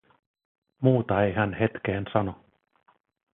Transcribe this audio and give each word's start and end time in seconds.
Muuta 0.81 1.23
ei 1.23 1.33
hän 1.33 1.53
hetkeen 1.53 2.05
sano. 2.13 2.43